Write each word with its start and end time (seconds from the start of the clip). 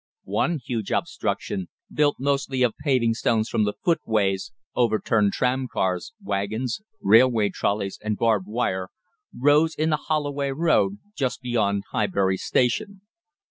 One 0.23 0.57
huge 0.57 0.91
obstruction, 0.91 1.67
built 1.93 2.15
mostly 2.17 2.63
of 2.63 2.73
paving 2.79 3.13
stones 3.13 3.49
from 3.49 3.65
the 3.65 3.73
footways, 3.85 4.51
overturned 4.73 5.33
tramcars, 5.33 6.13
waggons, 6.19 6.81
railway 7.01 7.49
trollies, 7.49 7.99
and 8.03 8.17
barbed 8.17 8.47
wire, 8.47 8.89
rose 9.31 9.75
in 9.75 9.91
the 9.91 9.97
Holloway 9.97 10.49
Road, 10.49 10.97
just 11.13 11.39
beyond 11.43 11.83
Highbury 11.91 12.37
Station. 12.37 13.01